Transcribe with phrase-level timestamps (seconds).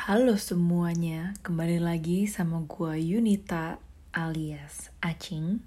[0.00, 3.76] Halo semuanya, kembali lagi sama gue Yunita
[4.16, 5.60] alias Acing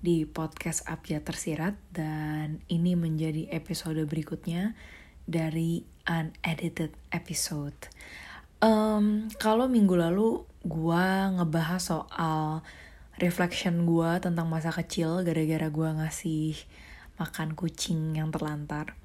[0.00, 4.72] di podcast Abjad Tersirat dan ini menjadi episode berikutnya
[5.28, 7.76] dari unedited episode.
[8.64, 11.06] Um, kalau minggu lalu gue
[11.36, 12.64] ngebahas soal
[13.20, 16.56] reflection gue tentang masa kecil gara-gara gue ngasih
[17.20, 18.96] makan kucing yang terlantar.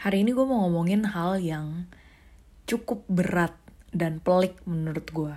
[0.00, 1.84] Hari ini gue mau ngomongin hal yang
[2.64, 5.34] cukup berat dan pelik menurut gue.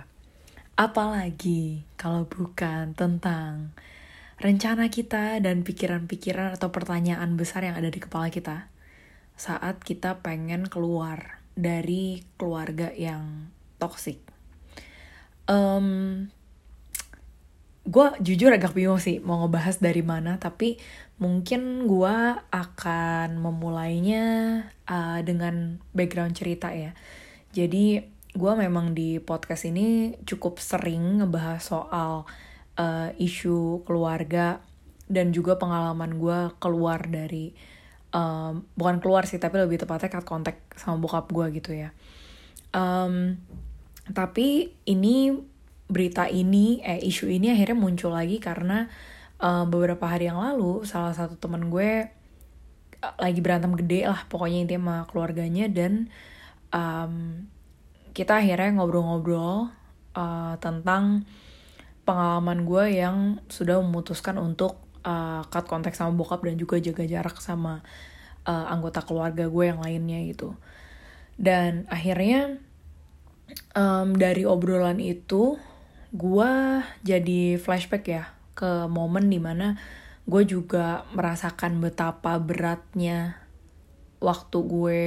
[0.76, 3.76] Apalagi kalau bukan tentang
[4.42, 8.66] rencana kita dan pikiran-pikiran atau pertanyaan besar yang ada di kepala kita
[9.38, 14.18] saat kita pengen keluar dari keluarga yang toksik.
[15.46, 16.28] Um,
[17.82, 20.78] gue jujur agak bingung sih mau ngebahas dari mana, tapi
[21.18, 22.18] mungkin gue
[22.50, 24.26] akan memulainya
[24.86, 26.94] uh, dengan background cerita ya.
[27.52, 32.24] Jadi gue memang di podcast ini cukup sering ngebahas soal
[32.80, 34.64] uh, isu keluarga
[35.12, 37.52] dan juga pengalaman gue keluar dari
[38.16, 41.92] um, bukan keluar sih tapi lebih tepatnya cut kontak sama bokap gue gitu ya.
[42.72, 43.36] Um,
[44.16, 45.36] tapi ini
[45.92, 48.88] berita ini eh isu ini akhirnya muncul lagi karena
[49.44, 52.08] uh, beberapa hari yang lalu salah satu teman gue
[53.20, 56.08] lagi berantem gede lah pokoknya intinya sama keluarganya dan
[56.72, 57.44] um,
[58.12, 59.72] kita akhirnya ngobrol-ngobrol
[60.16, 61.24] uh, tentang
[62.04, 63.16] pengalaman gue yang
[63.48, 67.80] sudah memutuskan untuk uh, cut kontak sama bokap dan juga jaga jarak sama
[68.44, 70.54] uh, anggota keluarga gue yang lainnya gitu.
[71.40, 72.60] Dan akhirnya
[73.74, 75.56] um, dari obrolan itu
[76.12, 76.52] gue
[77.00, 79.80] jadi flashback ya ke momen di mana
[80.28, 83.40] gue juga merasakan betapa beratnya
[84.22, 85.02] waktu gue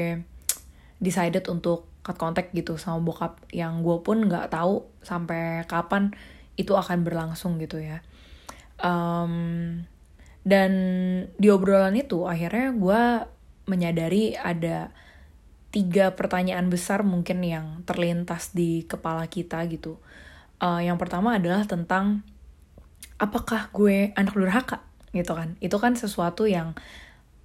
[0.99, 6.13] decided untuk cut contact gitu sama bokap yang gue pun nggak tahu sampai kapan
[6.53, 8.05] itu akan berlangsung gitu ya.
[8.77, 9.81] Um,
[10.45, 10.71] dan
[11.41, 13.01] di obrolan itu akhirnya gue
[13.65, 14.93] menyadari ada
[15.73, 19.97] tiga pertanyaan besar mungkin yang terlintas di kepala kita gitu.
[20.61, 22.21] Uh, yang pertama adalah tentang
[23.17, 24.85] apakah gue anak durhaka?
[25.09, 25.57] Gitu kan.
[25.57, 26.77] Itu kan sesuatu yang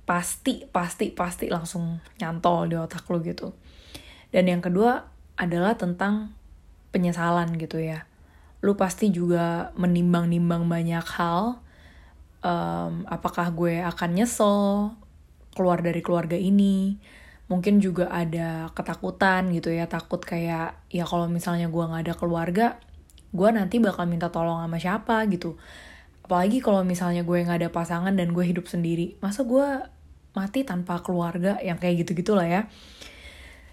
[0.05, 3.55] pasti pasti pasti langsung nyantol di otak lo gitu
[4.31, 6.35] dan yang kedua adalah tentang
[6.95, 8.07] penyesalan gitu ya.
[8.63, 11.63] Lu pasti juga menimbang-nimbang banyak hal.
[12.41, 14.93] Um, apakah gue akan nyesel
[15.55, 16.99] keluar dari keluarga ini?
[17.51, 22.67] Mungkin juga ada ketakutan gitu ya, takut kayak ya kalau misalnya gue nggak ada keluarga,
[23.35, 25.59] gue nanti bakal minta tolong sama siapa gitu.
[26.23, 29.67] Apalagi kalau misalnya gue nggak ada pasangan dan gue hidup sendiri, masa gue
[30.31, 32.63] mati tanpa keluarga yang kayak gitu-gitu lah ya.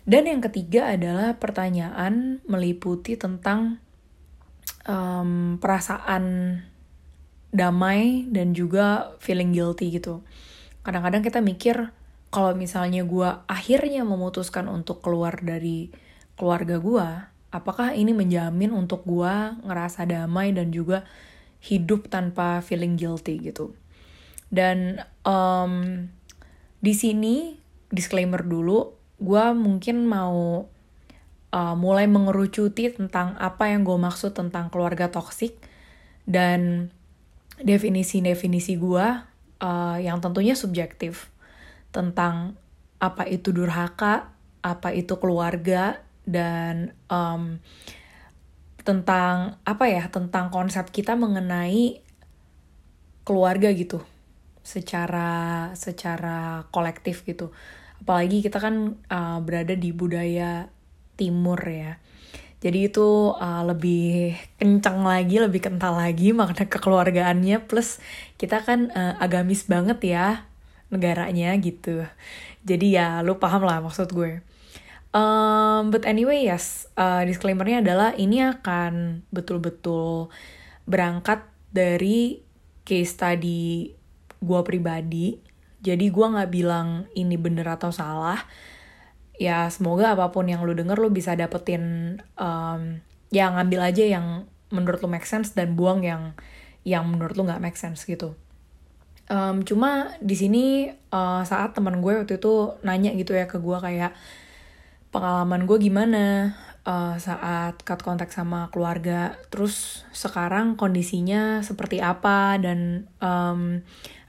[0.08, 3.84] Dan yang ketiga adalah pertanyaan meliputi tentang
[4.88, 6.24] um, perasaan
[7.52, 10.24] damai dan juga feeling guilty gitu.
[10.88, 11.92] Kadang-kadang kita mikir
[12.32, 15.92] kalau misalnya gue akhirnya memutuskan untuk keluar dari
[16.40, 17.08] keluarga gue,
[17.52, 21.04] apakah ini menjamin untuk gue ngerasa damai dan juga
[21.60, 23.76] hidup tanpa feeling guilty gitu.
[24.48, 26.08] Dan um,
[26.80, 27.60] di sini
[27.92, 30.70] disclaimer dulu, gue mungkin mau
[31.54, 35.58] uh, mulai mengerucuti tentang apa yang gue maksud tentang keluarga toksik
[36.28, 36.92] dan
[37.58, 39.08] definisi-definisi gue
[39.64, 41.34] uh, yang tentunya subjektif
[41.90, 42.54] tentang
[42.98, 47.58] apa itu durhaka, apa itu keluarga dan um,
[48.84, 52.04] tentang apa ya tentang konsep kita mengenai
[53.28, 54.00] keluarga gitu
[54.64, 57.52] secara secara kolektif gitu
[58.02, 60.70] apalagi kita kan uh, berada di budaya
[61.18, 61.98] timur ya.
[62.58, 67.66] Jadi itu uh, lebih kencang lagi lebih kental lagi makna kekeluargaannya.
[67.70, 68.02] Plus
[68.42, 70.48] kita kan uh, agamis banget ya
[70.90, 72.08] negaranya gitu.
[72.64, 74.42] Jadi ya lu paham lah maksud gue.
[75.16, 80.30] Um, but anyway yes uh, disclaimernya adalah ini akan betul-betul
[80.84, 82.44] berangkat dari
[82.84, 83.92] case study
[84.38, 85.47] gue pribadi
[85.82, 88.42] jadi gue gak bilang ini bener atau salah.
[89.38, 92.98] Ya semoga apa pun yang lu denger lu bisa dapetin um,
[93.30, 96.34] ya ngambil aja yang menurut lu make sense dan buang yang
[96.88, 98.34] yang menurut lu nggak make sense gitu.
[99.28, 100.66] Um, cuma di sini
[101.12, 104.16] uh, saat teman gue waktu itu nanya gitu ya ke gue kayak
[105.12, 106.56] pengalaman gue gimana
[106.88, 113.84] uh, saat cut kontak sama keluarga, terus sekarang kondisinya seperti apa dan um,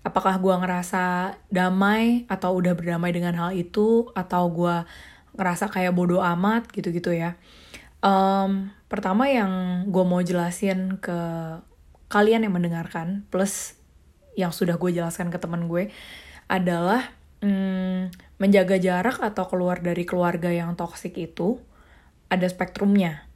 [0.08, 4.76] apakah gue ngerasa damai atau udah berdamai dengan hal itu atau gue
[5.36, 7.36] ngerasa kayak bodoh amat gitu-gitu ya
[7.98, 11.18] Um, pertama yang gue mau jelasin ke
[12.06, 13.74] kalian yang mendengarkan, plus
[14.38, 15.90] yang sudah gue jelaskan ke teman gue,
[16.46, 17.10] adalah
[17.42, 21.58] hmm, menjaga jarak atau keluar dari keluarga yang toksik itu
[22.30, 23.26] ada spektrumnya.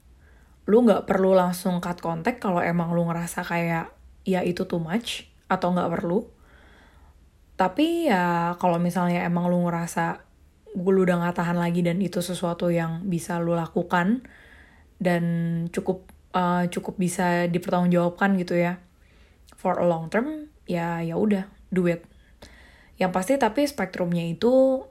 [0.70, 3.90] Lu nggak perlu langsung cut kontak kalau emang lu ngerasa kayak
[4.22, 6.22] ya itu too much atau nggak perlu.
[7.62, 10.19] Tapi ya kalau misalnya emang lu ngerasa
[10.75, 14.26] gue udah gak tahan lagi dan itu sesuatu yang bisa lu lakukan
[14.99, 15.23] dan
[15.70, 18.82] cukup uh, cukup bisa dipertanggungjawabkan gitu ya
[19.55, 21.87] for a long term ya ya udah do
[22.99, 24.82] yang pasti tapi spektrumnya itu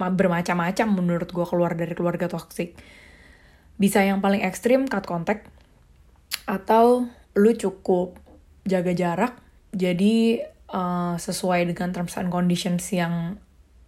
[0.00, 2.72] bermacam-macam menurut gue keluar dari keluarga toxic.
[3.76, 5.44] Bisa yang paling ekstrim cut contact
[6.48, 7.04] atau
[7.36, 8.16] lu cukup
[8.64, 9.36] jaga jarak
[9.76, 13.38] jadi uh, sesuai dengan terms and conditions yang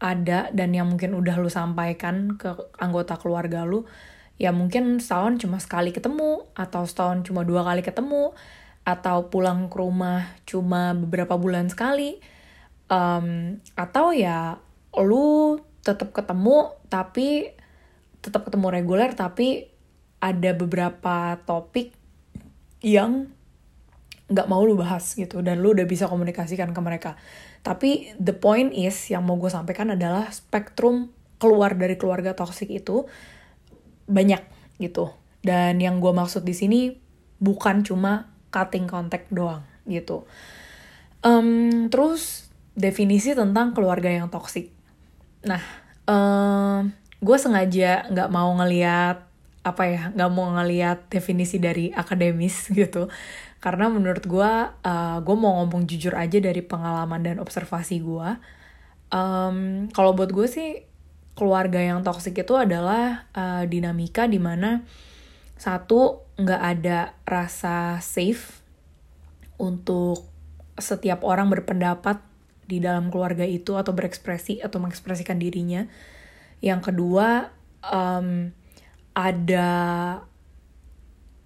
[0.02, 2.50] ada dan yang mungkin udah lu sampaikan ke
[2.82, 3.86] anggota keluarga lu
[4.34, 8.34] ya mungkin setahun cuma sekali ketemu atau setahun cuma dua kali ketemu
[8.82, 12.18] atau pulang ke rumah cuma beberapa bulan sekali.
[12.90, 14.58] Um, atau ya
[14.98, 17.56] lu tetap ketemu tapi
[18.20, 19.72] tetap ketemu reguler tapi
[20.20, 21.96] ada beberapa topik
[22.84, 23.32] yang
[24.32, 27.20] nggak mau lu bahas gitu dan lu udah bisa komunikasikan ke mereka.
[27.60, 33.04] Tapi the point is yang mau gue sampaikan adalah spektrum keluar dari keluarga toksik itu
[34.08, 34.42] banyak
[34.80, 35.12] gitu.
[35.44, 36.96] Dan yang gue maksud di sini
[37.38, 40.24] bukan cuma cutting contact doang gitu.
[41.22, 44.72] Um, terus definisi tentang keluarga yang toksik
[45.42, 45.62] nah
[46.06, 49.26] um, gue sengaja nggak mau ngeliat
[49.62, 53.10] apa ya nggak mau ngeliat definisi dari akademis gitu
[53.62, 58.30] karena menurut gue uh, gue mau ngomong jujur aja dari pengalaman dan observasi gue
[59.14, 60.82] um, kalau buat gue sih
[61.38, 64.82] keluarga yang toksik itu adalah uh, dinamika di mana
[65.56, 68.60] satu nggak ada rasa safe
[69.62, 70.26] untuk
[70.74, 72.18] setiap orang berpendapat
[72.66, 75.86] di dalam keluarga itu atau berekspresi atau mengekspresikan dirinya.
[76.58, 77.52] Yang kedua
[77.84, 78.50] um,
[79.12, 79.70] ada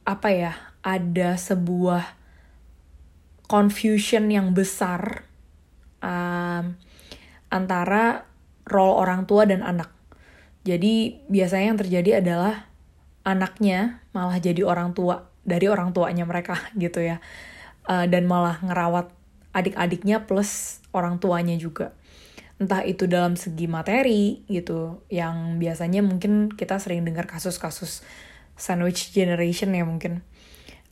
[0.07, 0.55] apa ya
[0.87, 2.15] ada sebuah
[3.51, 5.27] confusion yang besar
[5.99, 6.79] um,
[7.51, 8.23] antara
[8.71, 9.91] role orang tua dan anak.
[10.63, 12.71] Jadi biasanya yang terjadi adalah
[13.27, 17.19] anaknya malah jadi orang tua dari orang tuanya mereka gitu ya,
[17.91, 19.11] uh, dan malah ngerawat
[19.51, 21.95] adik-adiknya plus orang tuanya juga.
[22.57, 28.01] Entah itu dalam segi materi gitu, yang biasanya mungkin kita sering dengar kasus-kasus
[28.57, 30.25] sandwich generation ya mungkin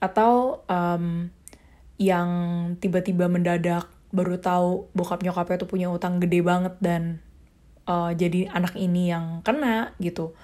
[0.04, 1.32] atau um,
[1.96, 2.28] yang
[2.82, 7.24] tiba-tiba mendadak baru tahu bokap nyokapnya tuh punya utang gede banget dan
[7.88, 10.36] uh, jadi anak ini yang kena gitu.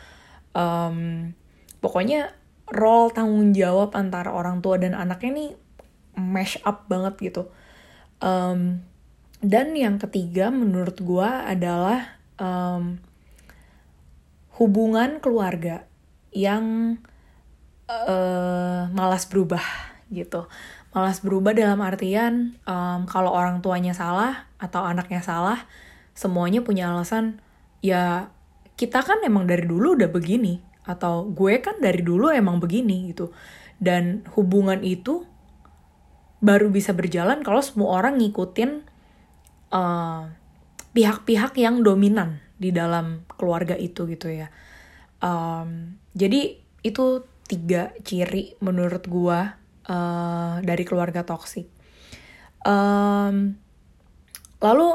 [0.56, 1.30] Um,
[1.78, 2.34] pokoknya
[2.70, 5.50] role tanggung jawab antara orang tua dan anaknya nih
[6.18, 7.42] mash up banget gitu.
[8.18, 8.82] Um,
[9.40, 13.00] dan yang ketiga menurut gue adalah um,
[14.60, 15.88] hubungan keluarga
[16.30, 16.98] yang
[17.90, 19.62] uh, malas berubah
[20.10, 20.46] gitu.
[20.90, 25.66] Malas berubah dalam artian um, kalau orang tuanya salah atau anaknya salah
[26.14, 27.38] semuanya punya alasan
[27.80, 28.28] ya
[28.74, 30.58] kita kan emang dari dulu udah begini
[30.88, 33.30] atau gue kan dari dulu emang begini gitu.
[33.80, 35.24] Dan hubungan itu
[36.40, 38.84] baru bisa berjalan kalau semua orang ngikutin
[39.72, 40.32] uh,
[40.96, 44.48] pihak-pihak yang dominan di dalam keluarga itu gitu ya.
[45.20, 49.40] Um, jadi itu tiga ciri menurut gue
[49.90, 51.66] uh, dari keluarga toksik.
[52.62, 53.58] Um,
[54.62, 54.88] lalu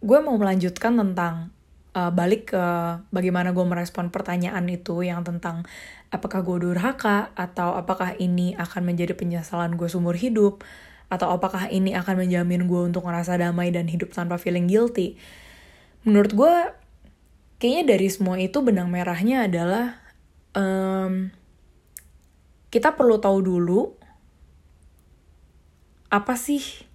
[0.00, 1.52] gue mau melanjutkan tentang
[1.92, 2.64] uh, balik ke
[3.12, 5.68] bagaimana gue merespon pertanyaan itu yang tentang
[6.08, 10.64] apakah gue durhaka atau apakah ini akan menjadi penyesalan gue seumur hidup
[11.08, 15.16] atau apakah ini akan menjamin gue untuk ngerasa damai dan hidup tanpa feeling guilty.
[16.04, 16.54] Menurut gue
[17.58, 19.98] kayaknya dari semua itu benang merahnya adalah
[20.52, 21.32] um,
[22.68, 23.80] kita perlu tahu dulu
[26.08, 26.88] apa sih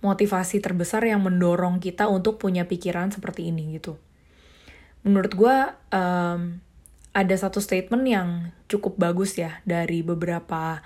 [0.00, 4.00] motivasi terbesar yang mendorong kita untuk punya pikiran seperti ini gitu.
[5.04, 5.56] Menurut gue
[5.92, 6.40] um,
[7.10, 8.28] ada satu statement yang
[8.70, 10.80] cukup bagus ya dari beberapa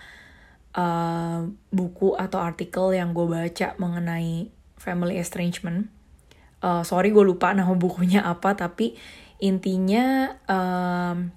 [0.75, 5.89] uh, buku atau artikel yang gue baca mengenai family estrangement.
[6.65, 8.99] Uh, sorry gue lupa nama bukunya apa tapi
[9.39, 11.31] intinya um,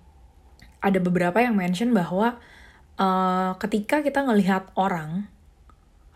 [0.82, 2.40] ada beberapa yang mention bahwa
[2.98, 5.30] uh, ketika kita ngelihat orang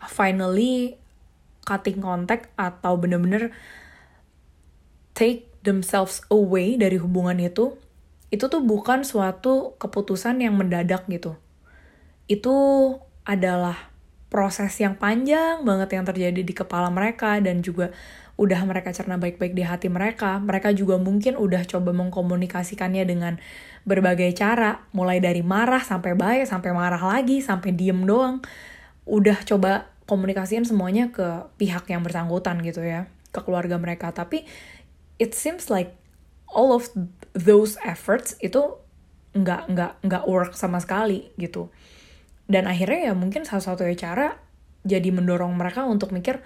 [0.06, 0.98] finally
[1.62, 3.54] cutting contact atau bener-bener
[5.14, 7.78] take themselves away dari hubungan itu
[8.32, 11.36] itu tuh bukan suatu keputusan yang mendadak gitu.
[12.26, 12.56] Itu
[13.28, 13.92] adalah
[14.32, 17.92] proses yang panjang banget yang terjadi di kepala mereka dan juga
[18.40, 20.40] udah mereka cerna baik-baik di hati mereka.
[20.40, 23.36] Mereka juga mungkin udah coba mengkomunikasikannya dengan
[23.82, 28.38] berbagai cara, mulai dari marah sampai baik, sampai marah lagi, sampai diem doang.
[29.06, 34.14] Udah coba komunikasiin semuanya ke pihak yang bersangkutan gitu ya, ke keluarga mereka.
[34.14, 34.46] Tapi
[35.18, 35.94] it seems like
[36.52, 36.90] all of
[37.32, 38.76] those efforts itu
[39.32, 41.72] nggak nggak nggak work sama sekali gitu
[42.52, 44.36] dan akhirnya ya mungkin salah satu cara
[44.84, 46.44] jadi mendorong mereka untuk mikir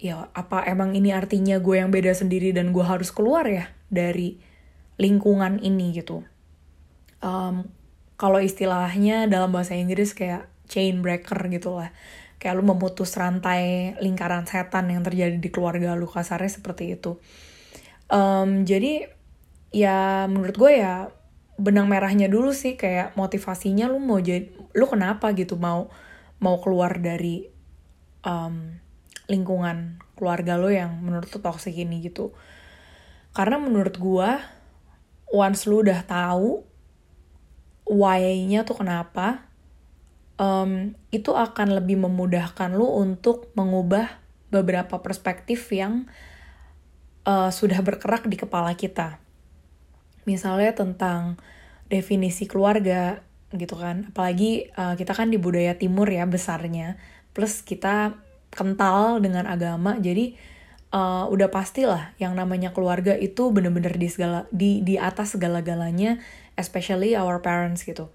[0.00, 4.40] ya apa emang ini artinya gue yang beda sendiri dan gue harus keluar ya dari
[4.96, 6.24] lingkungan ini gitu
[7.20, 7.68] um,
[8.16, 11.92] kalau istilahnya dalam bahasa Inggris kayak chain breaker gitu lah.
[12.36, 17.16] Kayak lu memutus rantai lingkaran setan yang terjadi di keluarga lu kasarnya seperti itu.
[18.12, 19.08] Um, jadi
[19.72, 21.10] ya menurut gue ya
[21.56, 25.88] benang merahnya dulu sih kayak motivasinya lu mau jadi lu kenapa gitu mau
[26.36, 27.48] mau keluar dari
[28.20, 28.76] um,
[29.26, 32.36] lingkungan keluarga lo yang menurut tuh toxic ini gitu.
[33.32, 34.40] Karena menurut gua
[35.32, 36.75] once lu udah tahu
[37.86, 39.46] why-nya tuh kenapa
[40.36, 46.06] um, itu akan lebih memudahkan lu untuk mengubah beberapa perspektif yang
[47.26, 49.18] uh, sudah berkerak di kepala kita.
[50.26, 51.38] Misalnya tentang
[51.86, 53.22] definisi keluarga
[53.54, 54.10] gitu kan.
[54.10, 56.98] Apalagi uh, kita kan di budaya timur ya besarnya.
[57.30, 58.18] Plus kita
[58.50, 60.34] kental dengan agama jadi
[60.94, 66.20] uh, udah pastilah yang namanya keluarga itu bener-bener di segala di di atas segala-galanya
[66.54, 68.10] especially our parents gitu.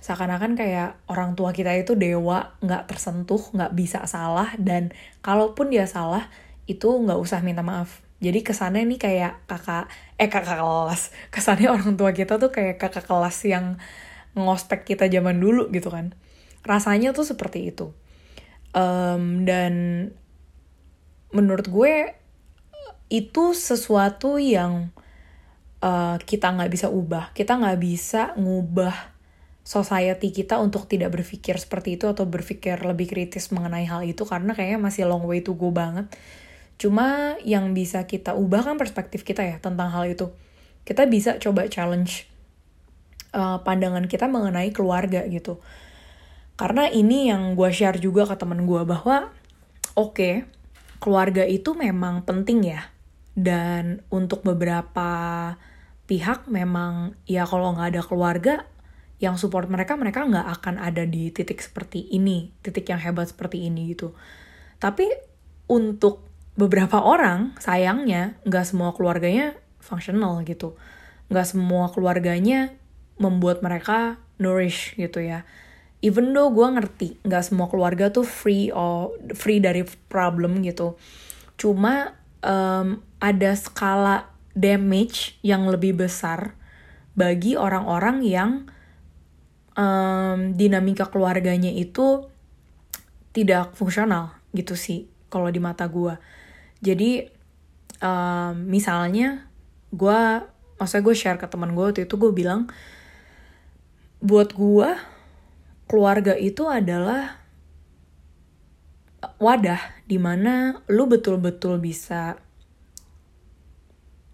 [0.00, 5.84] Seakan-akan kayak orang tua kita itu dewa nggak tersentuh nggak bisa salah dan kalaupun dia
[5.84, 6.32] salah
[6.64, 8.00] itu nggak usah minta maaf.
[8.20, 9.88] Jadi kesannya nih kayak kakak
[10.20, 11.12] eh kakak kelas.
[11.34, 13.80] Kesannya orang tua kita tuh kayak kakak kelas yang
[14.36, 16.12] ngospek kita zaman dulu gitu kan.
[16.64, 17.96] Rasanya tuh seperti itu.
[18.70, 19.74] Um, dan
[21.30, 22.14] menurut gue
[23.10, 24.94] itu sesuatu yang
[25.82, 29.14] uh, kita nggak bisa ubah kita nggak bisa ngubah
[29.66, 34.54] society kita untuk tidak berpikir seperti itu atau berpikir lebih kritis mengenai hal itu karena
[34.54, 36.10] kayaknya masih long way to go banget
[36.80, 40.32] Cuma yang bisa kita ubah kan perspektif kita ya tentang hal itu.
[40.88, 42.24] Kita bisa coba challenge
[43.36, 45.60] uh, pandangan kita mengenai keluarga gitu.
[46.56, 49.28] Karena ini yang gue share juga ke temen gue bahwa
[49.92, 50.34] oke okay,
[51.00, 52.92] keluarga itu memang penting ya.
[53.32, 55.10] Dan untuk beberapa
[56.04, 58.54] pihak memang ya kalau nggak ada keluarga
[59.20, 63.66] yang support mereka mereka nggak akan ada di titik seperti ini titik yang hebat seperti
[63.66, 64.12] ini gitu.
[64.76, 65.08] Tapi
[65.70, 66.26] untuk
[66.58, 70.76] beberapa orang sayangnya nggak semua keluarganya fungsional gitu.
[71.30, 72.74] Nggak semua keluarganya
[73.20, 75.44] membuat mereka nourish gitu ya
[76.00, 80.96] even though gue ngerti nggak semua keluarga tuh free or free dari problem gitu.
[81.60, 86.56] Cuma um, ada skala damage yang lebih besar
[87.14, 88.50] bagi orang-orang yang
[89.76, 92.26] um, dinamika keluarganya itu
[93.30, 96.18] tidak fungsional gitu sih kalau di mata gue
[96.82, 97.30] jadi
[98.02, 99.46] um, misalnya
[99.94, 100.20] gue
[100.80, 102.66] maksudnya gue share ke teman gue waktu itu gue bilang
[104.18, 104.90] buat gue
[105.90, 107.42] keluarga itu adalah
[109.42, 112.38] wadah di mana lu betul-betul bisa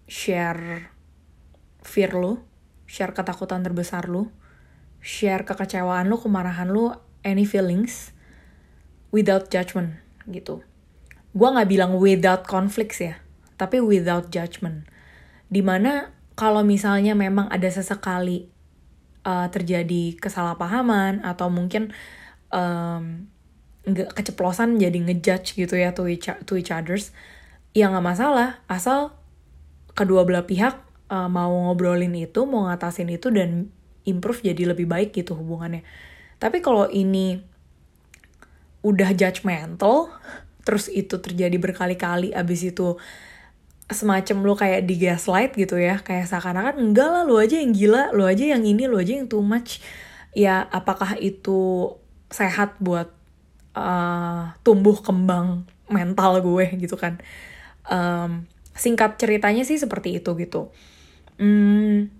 [0.05, 0.93] share
[1.81, 2.37] fear lu,
[2.85, 4.29] share ketakutan terbesar lu,
[5.01, 6.93] share kekecewaan lu, kemarahan lu,
[7.25, 8.13] any feelings
[9.09, 9.97] without judgment
[10.29, 10.61] gitu
[11.37, 13.21] gue nggak bilang without conflicts ya,
[13.61, 14.89] tapi without judgment.
[15.45, 18.49] Di mana kalau misalnya memang ada sesekali
[19.27, 21.91] uh, terjadi kesalahpahaman atau mungkin
[22.47, 23.27] um,
[23.87, 27.11] keceplosan jadi ngejudge gitu ya to each, to each others,
[27.75, 29.15] ya nggak masalah asal
[29.91, 30.79] kedua belah pihak
[31.11, 33.71] uh, mau ngobrolin itu, mau ngatasin itu dan
[34.07, 35.83] improve jadi lebih baik gitu hubungannya.
[36.39, 37.43] Tapi kalau ini
[38.85, 40.11] udah judgmental,
[40.63, 42.95] terus itu terjadi berkali-kali abis itu
[43.87, 45.99] semacam lo kayak di gaslight gitu ya.
[46.03, 49.27] Kayak seakan-akan enggak lah lo aja yang gila lo aja yang ini lo aja yang
[49.31, 49.79] too much.
[50.35, 51.91] Ya apakah itu
[52.27, 53.09] sehat buat
[53.73, 57.23] uh, tumbuh kembang mental gue gitu kan?
[57.87, 60.69] Um, singkat ceritanya sih seperti itu gitu.
[61.39, 62.11] Hmm,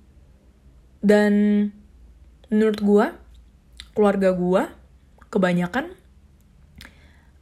[1.04, 1.34] dan
[2.48, 3.06] menurut gue
[3.92, 4.64] keluarga gue
[5.28, 5.92] kebanyakan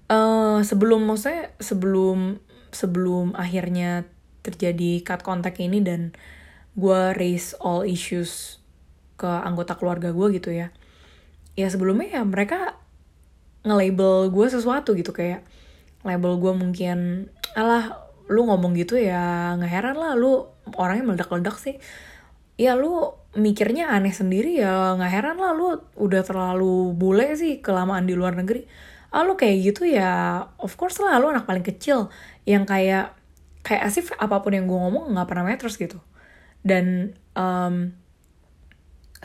[0.09, 2.41] uh, sebelum maksudnya sebelum
[2.73, 4.09] sebelum akhirnya
[4.45, 6.13] terjadi cut kontak ini dan
[6.77, 8.61] gue raise all issues
[9.15, 10.69] ke anggota keluarga gue gitu ya.
[11.55, 12.75] Ya sebelumnya ya mereka
[13.65, 15.41] nge-label gue sesuatu gitu kayak
[16.05, 21.79] label gue mungkin alah lu ngomong gitu ya nggak heran lah lu orangnya meledak-ledak sih.
[22.59, 28.03] Ya lu mikirnya aneh sendiri ya nggak heran lah lu udah terlalu bule sih kelamaan
[28.03, 28.67] di luar negeri.
[29.15, 32.11] Ah lu kayak gitu ya of course lah lu anak paling kecil.
[32.43, 33.05] Yang kayak
[33.65, 35.97] kayak asif apa pun yang gue ngomong nggak pernah matters gitu.
[36.61, 37.97] Dan um,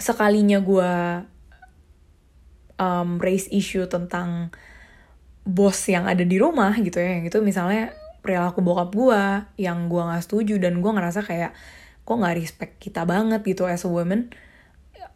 [0.01, 0.93] sekalinya gue
[2.81, 4.49] um, raise issue tentang
[5.45, 9.23] bos yang ada di rumah gitu ya yang itu misalnya perilaku bokap gue
[9.61, 11.53] yang gue nggak setuju dan gue ngerasa kayak
[12.05, 14.33] kok nggak respect kita banget gitu as a woman?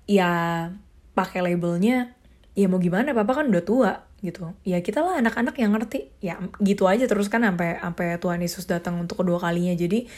[0.04, 0.69] Ya
[1.16, 2.12] pakai labelnya
[2.52, 3.93] ya mau gimana papa kan udah tua
[4.25, 4.57] gitu.
[4.64, 6.09] Ya kita lah anak-anak yang ngerti.
[6.25, 9.76] Ya gitu aja terus kan sampai sampai Tuhan Yesus datang untuk kedua kalinya.
[9.76, 10.09] Jadi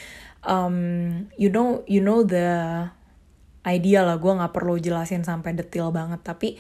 [0.47, 2.87] um, you know you know the
[3.67, 4.23] idea lah.
[4.23, 6.23] Gue nggak perlu jelasin sampai detail banget.
[6.23, 6.55] Tapi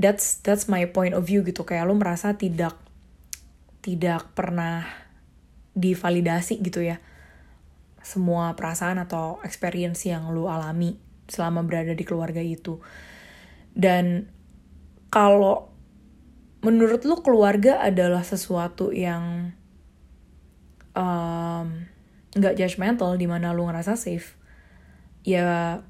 [0.00, 1.62] that's that's my point of view gitu.
[1.68, 2.72] Kayak lo merasa tidak
[3.84, 4.88] tidak pernah
[5.76, 6.98] divalidasi gitu ya.
[8.00, 10.96] Semua perasaan atau experience yang lo alami
[11.28, 12.80] selama berada di keluarga itu.
[13.76, 14.32] Dan
[15.12, 15.75] kalau
[16.64, 19.52] menurut lu keluarga adalah sesuatu yang
[22.32, 24.38] nggak um, judgmental di mana lu ngerasa safe.
[25.26, 25.82] Ya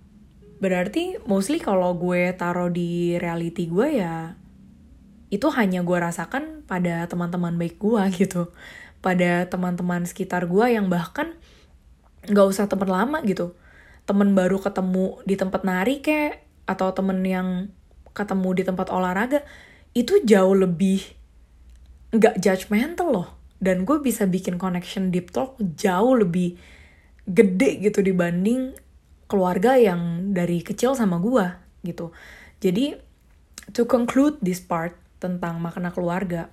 [0.56, 4.40] berarti mostly kalau gue taruh di reality gue ya
[5.28, 8.50] itu hanya gue rasakan pada teman-teman baik gue gitu.
[9.04, 11.38] Pada teman-teman sekitar gue yang bahkan
[12.26, 13.54] nggak usah temen lama gitu.
[14.06, 17.70] Temen baru ketemu di tempat nari kayak atau temen yang
[18.10, 19.46] ketemu di tempat olahraga
[19.96, 21.00] itu jauh lebih
[22.12, 23.28] nggak judgmental loh.
[23.56, 26.60] Dan gue bisa bikin connection deep talk jauh lebih
[27.24, 28.76] gede gitu dibanding
[29.26, 31.48] keluarga yang dari kecil sama gue
[31.88, 32.12] gitu.
[32.60, 33.00] Jadi
[33.72, 36.52] to conclude this part tentang makna keluarga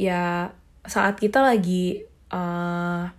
[0.00, 3.10] ya saat kita lagi uh,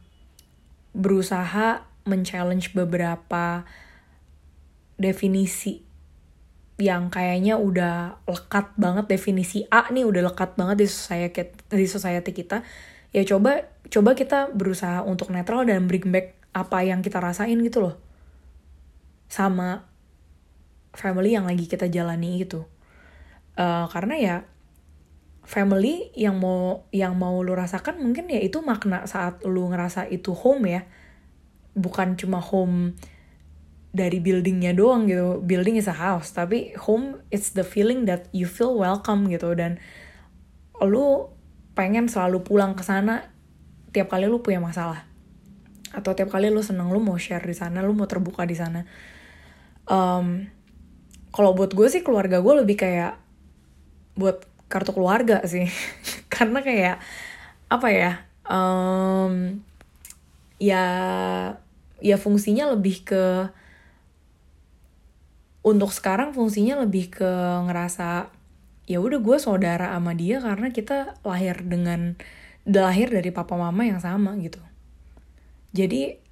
[0.97, 3.67] berusaha men-challenge beberapa
[4.97, 5.87] definisi
[6.78, 12.32] yang kayaknya udah lekat banget definisi A nih udah lekat banget di society di society
[12.34, 12.62] kita.
[13.12, 17.82] Ya coba coba kita berusaha untuk netral dan bring back apa yang kita rasain gitu
[17.82, 17.96] loh.
[19.26, 19.90] Sama
[20.94, 22.62] family yang lagi kita jalani itu
[23.58, 24.36] uh, karena ya
[25.44, 30.32] family yang mau yang mau lu rasakan mungkin ya itu makna saat lu ngerasa itu
[30.38, 30.82] home ya.
[31.78, 32.98] Bukan cuma home
[33.95, 35.39] dari buildingnya doang gitu.
[35.43, 39.54] Building is a house tapi home it's the feeling that you feel welcome gitu.
[39.56, 39.80] Dan
[40.84, 41.32] lu
[41.78, 43.30] pengen selalu pulang ke sana
[43.93, 45.08] tiap kali lu punya masalah.
[45.95, 48.84] Atau tiap kali lu seneng lu mau share di sana lu mau terbuka di sana.
[49.88, 50.52] Um,
[51.32, 53.15] kalau buat gue sih keluarga gue lebih kayak
[54.17, 55.69] buat kartu keluarga sih.
[56.34, 57.00] Karena kayak
[57.67, 58.12] apa ya
[58.47, 59.60] um,
[60.58, 60.84] ya
[62.00, 63.23] ya fungsinya lebih ke
[65.67, 67.32] untuk sekarang fungsinya lebih ke
[67.67, 68.32] ngerasa
[68.88, 72.15] ya udah gue saudara sama dia karena kita lahir dengan
[72.63, 74.63] lahir dari papa mama yang sama gitu.
[75.75, 76.23] Jadi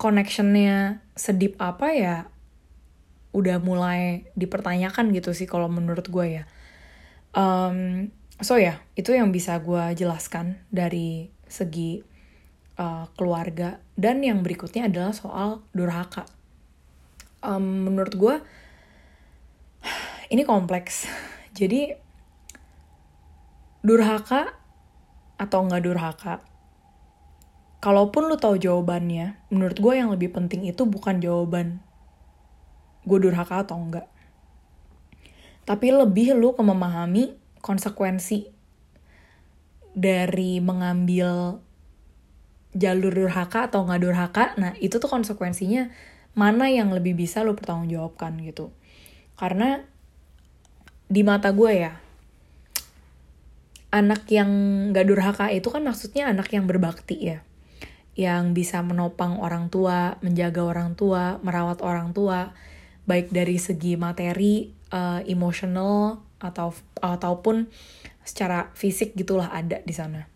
[0.00, 2.16] connectionnya sedip apa ya
[3.36, 6.44] udah mulai dipertanyakan gitu sih kalau menurut gue ya.
[7.36, 8.08] Um,
[8.40, 12.00] so ya itu yang bisa gue jelaskan dari segi
[12.80, 13.84] uh, keluarga.
[13.92, 16.24] Dan yang berikutnya adalah soal durhaka
[17.46, 18.34] um, menurut gue
[20.34, 21.06] ini kompleks.
[21.54, 21.94] Jadi
[23.86, 24.50] durhaka
[25.38, 26.42] atau nggak durhaka
[27.78, 31.78] kalaupun lu tahu jawabannya menurut gue yang lebih penting itu bukan jawaban
[33.06, 34.10] gue durhaka atau enggak
[35.68, 38.50] tapi lebih lu ke memahami konsekuensi
[39.94, 41.58] dari mengambil
[42.76, 44.44] jalur durhaka atau nggak durhaka.
[44.60, 45.88] Nah itu tuh konsekuensinya
[46.36, 48.68] mana yang lebih bisa lo pertanggungjawabkan gitu.
[49.40, 49.80] Karena
[51.08, 51.96] di mata gue ya
[53.96, 54.50] anak yang
[54.92, 57.40] gak durhaka itu kan maksudnya anak yang berbakti ya.
[58.16, 62.52] Yang bisa menopang orang tua menjaga orang tua merawat orang tua.
[63.08, 67.70] Baik dari segi materi uh, emosional atau ataupun
[68.26, 70.28] secara fisik gitulah ada di sana.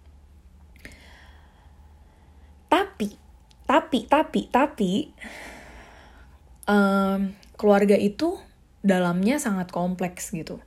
[2.70, 3.08] Tapi
[3.66, 4.92] tapi tapi tapi
[6.70, 8.38] um, keluarga itu
[8.87, 10.62] dalamnya sangat kompleks gitu.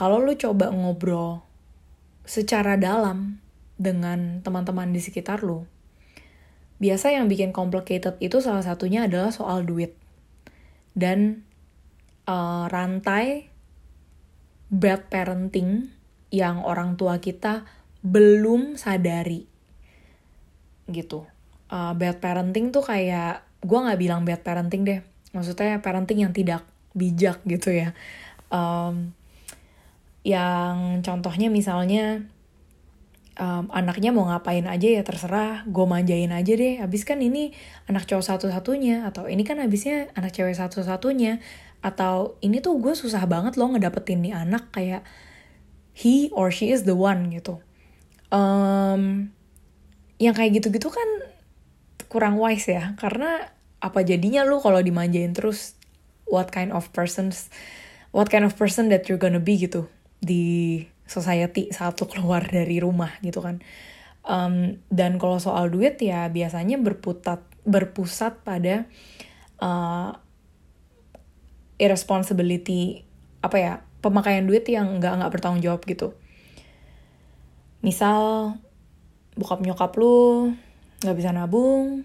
[0.00, 1.44] Kalau lu coba ngobrol
[2.24, 3.38] secara dalam
[3.76, 5.68] dengan teman-teman di sekitar lu,
[6.80, 9.94] biasa yang bikin complicated itu salah satunya adalah soal duit
[10.96, 11.46] dan
[12.26, 13.50] uh, rantai
[14.68, 15.90] bad parenting
[16.28, 17.64] yang orang tua kita
[18.04, 19.48] belum sadari
[20.88, 21.24] gitu
[21.72, 25.00] uh, bad parenting tuh kayak gue nggak bilang bad parenting deh
[25.38, 26.66] maksudnya parenting yang tidak
[26.98, 27.94] bijak gitu ya.
[28.50, 29.14] Um,
[30.26, 32.26] yang contohnya misalnya
[33.38, 36.82] um, anaknya mau ngapain aja ya terserah gue manjain aja deh.
[36.82, 37.54] Habis kan ini
[37.86, 41.38] anak cowok satu-satunya atau ini kan habisnya anak cewek satu-satunya
[41.78, 45.06] atau ini tuh gue susah banget loh ngedapetin nih anak kayak
[45.94, 47.62] he or she is the one gitu.
[48.28, 49.32] Um,
[50.18, 51.08] yang kayak gitu-gitu kan
[52.10, 55.78] kurang wise ya karena apa jadinya lu kalau dimanjain terus?
[56.28, 57.48] What kind of persons
[58.12, 59.88] what kind of person that you're gonna be gitu
[60.18, 63.60] di society saat lu keluar dari rumah gitu kan.
[64.28, 68.84] Um, dan kalau soal duit ya biasanya berputat berpusat pada
[69.60, 70.12] uh,
[71.80, 73.08] irresponsibility
[73.40, 73.72] apa ya
[74.04, 76.12] pemakaian duit yang nggak nggak bertanggung jawab gitu.
[77.80, 78.52] Misal
[79.38, 80.52] bokap nyokap lu
[80.98, 82.02] nggak bisa nabung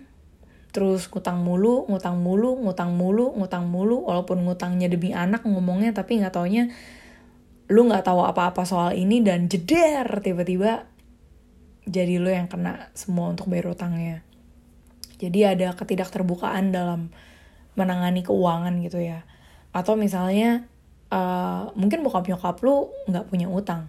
[0.73, 6.17] terus ngutang mulu, ngutang mulu, ngutang mulu, ngutang mulu, walaupun ngutangnya demi anak ngomongnya tapi
[6.17, 6.73] nggak taunya
[7.71, 10.89] lu nggak tahu apa-apa soal ini dan jeder tiba-tiba
[11.87, 14.25] jadi lu yang kena semua untuk bayar utangnya.
[15.21, 17.13] Jadi ada ketidakterbukaan dalam
[17.79, 19.23] menangani keuangan gitu ya.
[19.71, 20.67] Atau misalnya
[21.13, 23.87] uh, mungkin bokap nyokap lu nggak punya utang,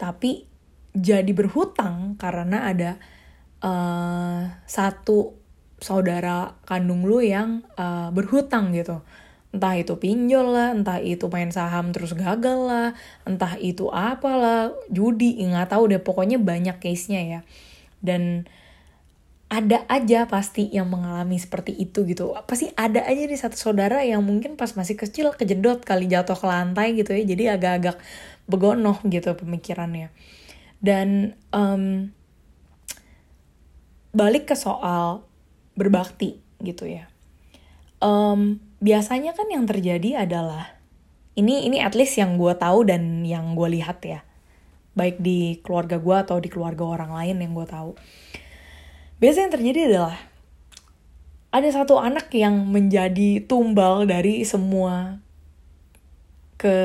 [0.00, 0.46] tapi
[0.94, 2.90] jadi berhutang karena ada
[3.62, 5.43] uh, satu
[5.84, 9.04] saudara kandung lu yang uh, berhutang gitu
[9.54, 12.88] entah itu pinjol lah, entah itu main saham terus gagal lah,
[13.22, 17.40] entah itu apalah, judi, nggak tahu deh, pokoknya banyak case-nya ya.
[18.02, 18.50] Dan
[19.46, 22.34] ada aja pasti yang mengalami seperti itu gitu.
[22.50, 26.46] Pasti ada aja nih satu saudara yang mungkin pas masih kecil kejedot kali jatuh ke
[26.50, 28.02] lantai gitu ya, jadi agak-agak
[28.50, 30.10] begonoh gitu pemikirannya.
[30.82, 32.10] Dan um,
[34.10, 35.22] balik ke soal
[35.74, 37.10] berbakti gitu ya.
[38.02, 40.74] Um, biasanya kan yang terjadi adalah
[41.34, 44.22] ini ini at least yang gue tahu dan yang gue lihat ya.
[44.94, 47.98] Baik di keluarga gue atau di keluarga orang lain yang gue tahu.
[49.18, 50.16] Biasanya yang terjadi adalah
[51.54, 55.22] ada satu anak yang menjadi tumbal dari semua
[56.58, 56.78] ke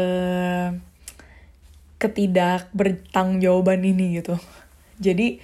[1.99, 4.37] ketidak bertanggung jawaban ini gitu.
[5.01, 5.41] Jadi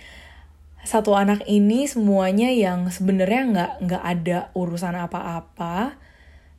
[0.86, 5.98] satu anak ini semuanya yang sebenarnya nggak nggak ada urusan apa-apa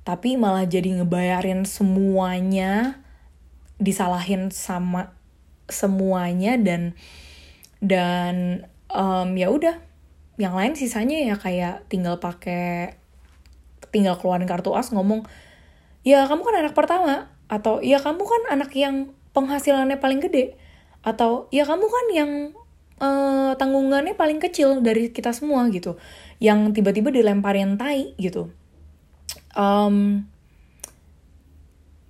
[0.07, 3.03] tapi malah jadi ngebayarin semuanya
[3.83, 5.15] disalahin sama
[5.67, 6.95] semuanya dan
[7.83, 9.83] dan um, ya udah.
[10.37, 13.01] Yang lain sisanya ya kayak tinggal pakai
[13.89, 15.25] tinggal keluarin kartu as ngomong
[16.05, 20.55] ya kamu kan anak pertama atau ya kamu kan anak yang penghasilannya paling gede
[21.01, 22.31] atau ya kamu kan yang
[23.01, 25.97] uh, tanggungannya paling kecil dari kita semua gitu.
[26.41, 28.53] Yang tiba-tiba dilemparin tai gitu.
[29.57, 30.29] Um,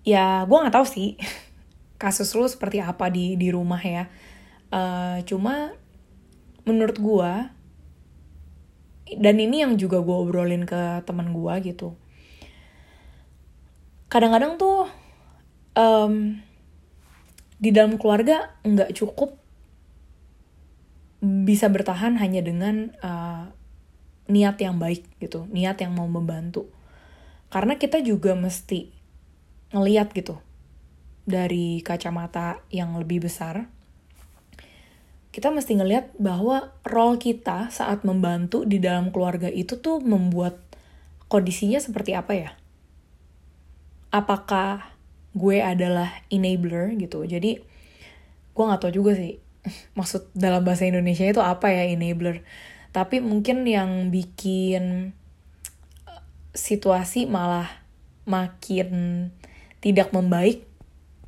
[0.02, 1.14] ya gue nggak tahu sih
[2.02, 4.10] kasus lu seperti apa di di rumah ya.
[4.70, 5.70] Uh, cuma
[6.66, 7.32] menurut gue
[9.14, 11.94] dan ini yang juga gue obrolin ke teman gue gitu.
[14.10, 14.90] Kadang-kadang tuh
[15.78, 16.42] um,
[17.56, 19.45] di dalam keluarga nggak cukup
[21.24, 23.48] bisa bertahan hanya dengan uh,
[24.26, 26.68] niat yang baik gitu niat yang mau membantu
[27.48, 28.90] karena kita juga mesti
[29.70, 30.38] ngeliat gitu
[31.26, 33.66] dari kacamata yang lebih besar.
[35.34, 40.56] Kita mesti ngeliat bahwa role kita saat membantu di dalam keluarga itu tuh membuat
[41.28, 42.50] kondisinya seperti apa ya?
[44.14, 44.96] Apakah
[45.36, 47.28] gue adalah enabler gitu?
[47.28, 47.60] Jadi
[48.56, 49.36] gue gak tau juga sih
[49.98, 52.42] maksud dalam bahasa Indonesia itu apa ya enabler.
[52.94, 55.12] Tapi mungkin yang bikin
[56.56, 57.68] situasi malah
[58.24, 59.30] makin
[59.84, 60.64] tidak membaik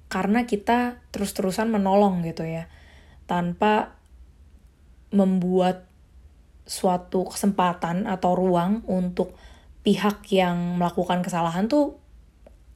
[0.08, 2.66] karena kita terus-terusan menolong gitu ya
[3.28, 3.92] tanpa
[5.12, 5.84] membuat
[6.64, 9.36] suatu kesempatan atau ruang untuk
[9.84, 11.96] pihak yang melakukan kesalahan tuh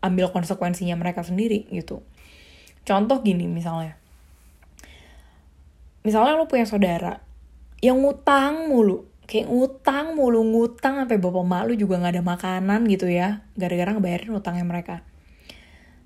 [0.05, 2.05] ambil konsekuensinya mereka sendiri gitu.
[2.85, 4.02] Contoh gini misalnya.
[6.03, 7.23] Misalnya lo punya saudara
[7.83, 13.09] yang ngutang mulu kayak ngutang mulu ngutang sampai bapak malu juga nggak ada makanan gitu
[13.09, 15.07] ya gara-gara ngebayarin utangnya mereka.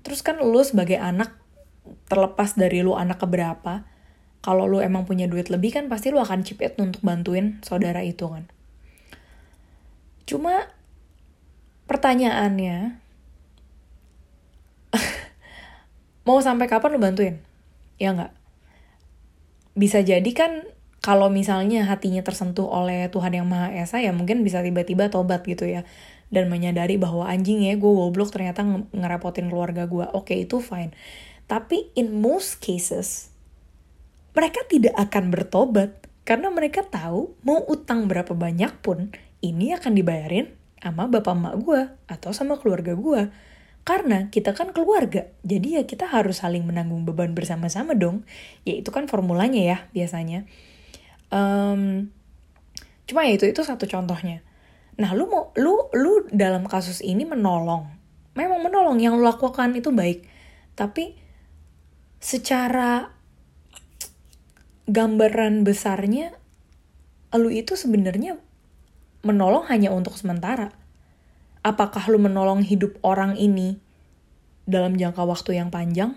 [0.05, 1.35] Terus kan lu sebagai anak
[2.07, 3.83] terlepas dari lu anak keberapa
[4.45, 8.05] kalau lu emang punya duit lebih kan pasti lu akan chip it untuk bantuin saudara
[8.05, 8.47] itu kan.
[10.29, 10.69] Cuma
[11.89, 13.01] pertanyaannya
[16.27, 17.35] mau sampai kapan lu bantuin?
[17.97, 18.36] Ya nggak
[19.77, 20.65] bisa jadi kan
[21.05, 25.69] kalau misalnya hatinya tersentuh oleh Tuhan yang Maha Esa ya mungkin bisa tiba-tiba tobat gitu
[25.69, 25.85] ya.
[26.27, 30.91] Dan menyadari bahwa anjing ya gue goblok ternyata ngerepotin keluarga gue oke okay, itu fine.
[31.47, 33.31] Tapi in most cases
[34.35, 40.51] mereka tidak akan bertobat karena mereka tahu mau utang berapa banyak pun ini akan dibayarin
[40.83, 43.31] sama bapak emak gue atau sama keluarga gue
[43.87, 48.27] karena kita kan keluarga, jadi ya kita harus saling menanggung beban bersama-sama dong.
[48.67, 50.43] Ya itu kan formulanya ya biasanya.
[51.31, 52.11] Um,
[53.07, 54.43] cuma ya itu itu satu contohnya.
[54.99, 57.87] Nah lu mau lu lu dalam kasus ini menolong,
[58.35, 60.27] memang menolong yang lu lakukan itu baik,
[60.75, 61.15] tapi
[62.19, 63.15] secara
[64.91, 66.35] gambaran besarnya
[67.39, 68.35] lu itu sebenarnya
[69.23, 70.75] menolong hanya untuk sementara
[71.67, 73.75] apakah lu menolong hidup orang ini
[74.63, 76.15] dalam jangka waktu yang panjang?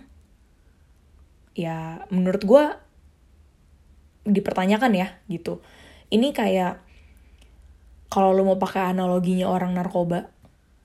[1.58, 2.64] Ya, menurut gue
[4.30, 5.58] dipertanyakan ya gitu.
[6.14, 6.78] Ini kayak
[8.06, 10.30] kalau lu mau pakai analoginya orang narkoba,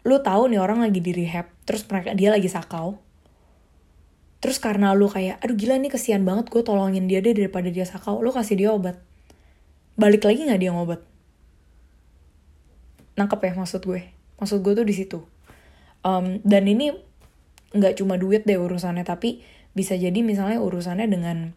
[0.01, 2.97] lu tahu nih orang lagi di rehab, terus mereka dia lagi sakau.
[4.41, 7.85] Terus karena lu kayak, aduh gila nih kesian banget gue tolongin dia deh daripada dia
[7.85, 9.01] sakau, lu kasih dia obat.
[9.97, 11.01] Balik lagi nggak dia ngobat?
[13.17, 14.14] Nangkep ya maksud gue?
[14.39, 15.19] Maksud gue tuh di situ.
[16.05, 16.93] Um, dan ini
[17.75, 19.43] nggak cuma duit deh urusannya tapi
[19.75, 21.51] bisa jadi misalnya urusannya dengan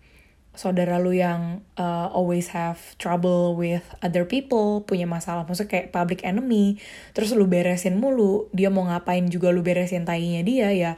[0.59, 6.27] saudara lu yang uh, always have trouble with other people, punya masalah, maksudnya kayak public
[6.27, 6.83] enemy,
[7.15, 10.93] terus lu beresin mulu, dia mau ngapain juga lu beresin tainya dia, ya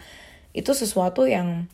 [0.56, 1.68] itu sesuatu yang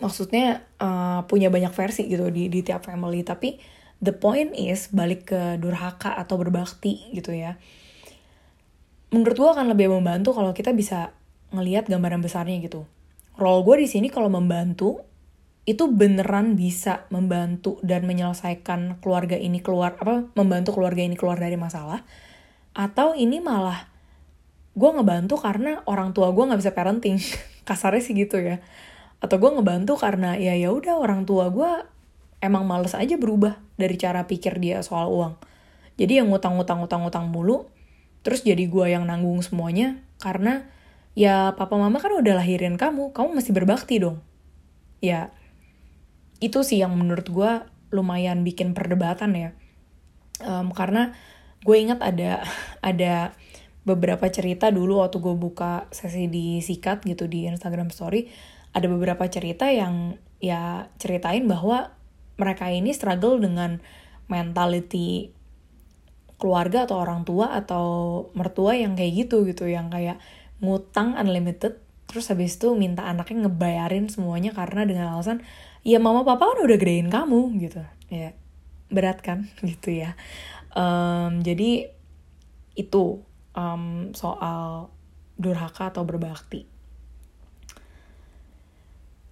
[0.00, 3.60] maksudnya uh, punya banyak versi gitu di, di tiap family, tapi
[4.00, 7.60] the point is balik ke durhaka atau berbakti gitu ya
[9.12, 11.12] menurut gue akan lebih membantu kalau kita bisa
[11.52, 12.88] ngelihat gambaran besarnya gitu.
[13.36, 15.04] Role gue di sini kalau membantu
[15.62, 21.54] itu beneran bisa membantu dan menyelesaikan keluarga ini keluar apa membantu keluarga ini keluar dari
[21.54, 22.02] masalah
[22.74, 23.86] atau ini malah
[24.72, 27.20] gue ngebantu karena orang tua gue nggak bisa parenting.
[27.68, 28.58] Kasarnya sih gitu ya.
[29.22, 31.70] Atau gue ngebantu karena ya ya udah orang tua gue
[32.42, 35.38] emang males aja berubah dari cara pikir dia soal uang.
[36.00, 37.68] Jadi yang ngutang-ngutang ngutang-ngutang mulu
[38.22, 40.66] terus jadi gue yang nanggung semuanya karena
[41.12, 44.22] ya papa mama kan udah lahirin kamu kamu masih berbakti dong.
[45.02, 45.34] Ya
[46.42, 47.50] itu sih yang menurut gue
[47.92, 49.50] lumayan bikin perdebatan ya.
[50.42, 51.14] Um, karena
[51.62, 52.42] gue ingat ada
[52.90, 53.34] ada
[53.82, 58.30] beberapa cerita dulu waktu gue buka sesi di sikat gitu di Instagram Story
[58.72, 61.92] ada beberapa cerita yang ya ceritain bahwa
[62.38, 63.82] mereka ini struggle dengan
[64.30, 65.34] mentality
[66.42, 67.86] keluarga atau orang tua atau
[68.34, 70.18] mertua yang kayak gitu gitu yang kayak
[70.58, 71.78] ngutang unlimited
[72.10, 75.46] terus habis itu minta anaknya ngebayarin semuanya karena dengan alasan
[75.86, 77.82] ya mama papa kan udah gedein kamu gitu.
[78.10, 78.34] Ya
[78.92, 79.48] berat kan?
[79.64, 80.18] Gitu ya.
[80.72, 81.88] Um, jadi
[82.76, 83.24] itu
[83.56, 84.92] um, soal
[85.40, 86.68] durhaka atau berbakti.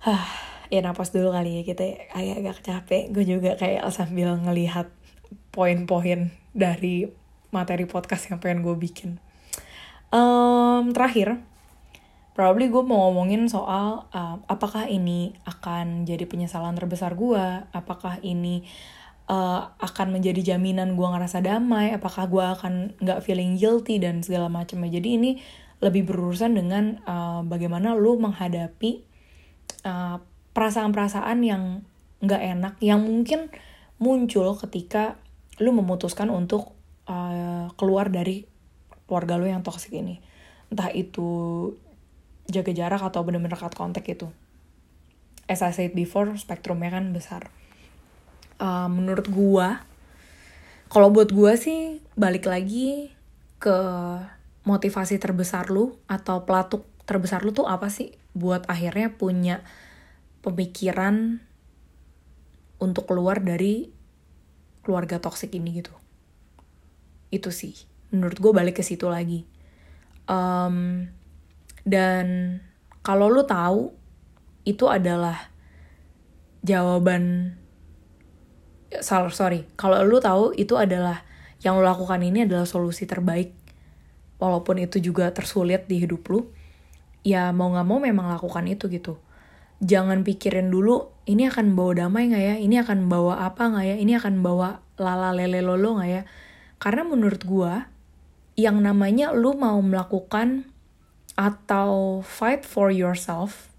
[0.00, 0.24] Hah,
[0.72, 3.04] ya napas dulu kali ya kita kayak agak capek.
[3.12, 4.88] Gue juga kayak sambil ngelihat
[5.52, 7.06] poin-poin dari
[7.50, 9.18] materi podcast yang pengen gue bikin.
[10.10, 11.38] Um, terakhir,
[12.34, 18.66] probably gue mau ngomongin soal uh, apakah ini akan jadi penyesalan terbesar gue, apakah ini
[19.30, 24.50] uh, akan menjadi jaminan gue ngerasa damai, apakah gue akan nggak feeling guilty dan segala
[24.50, 24.90] macamnya.
[24.90, 25.30] Jadi ini
[25.80, 29.06] lebih berurusan dengan uh, bagaimana lu menghadapi
[29.80, 31.86] perasaan perasaan-perasaan yang
[32.20, 33.48] nggak enak, yang mungkin
[33.96, 35.16] muncul ketika
[35.60, 36.72] lu memutuskan untuk
[37.06, 38.48] uh, keluar dari
[39.04, 40.18] keluarga lu yang toxic ini.
[40.72, 41.28] Entah itu
[42.48, 44.26] jaga jarak atau bener-bener cut kontak itu
[45.50, 47.50] as I said before spektrumnya kan besar.
[48.62, 49.82] Uh, menurut gua
[50.86, 53.10] kalau buat gua sih balik lagi
[53.58, 53.78] ke
[54.62, 58.14] motivasi terbesar lu atau pelatuk terbesar lu tuh apa sih?
[58.30, 59.66] Buat akhirnya punya
[60.46, 61.42] pemikiran
[62.78, 63.90] untuk keluar dari
[64.84, 65.94] keluarga toxic ini gitu.
[67.32, 67.76] Itu sih.
[68.10, 69.46] Menurut gue balik ke situ lagi.
[70.30, 71.08] Um,
[71.86, 72.58] dan
[73.00, 73.94] kalau lu tahu
[74.68, 75.48] itu adalah
[76.60, 77.56] jawaban
[79.00, 81.24] sorry kalau lu tahu itu adalah
[81.64, 83.56] yang lu lakukan ini adalah solusi terbaik.
[84.40, 86.48] Walaupun itu juga tersulit di hidup lu
[87.20, 89.20] ya mau nggak mau memang lakukan itu gitu
[89.80, 93.96] jangan pikirin dulu ini akan bawa damai nggak ya ini akan bawa apa nggak ya
[93.96, 96.22] ini akan bawa lala lele lolo nggak ya
[96.80, 97.72] karena menurut gue
[98.60, 100.68] yang namanya lu mau melakukan
[101.40, 103.70] atau fight for yourself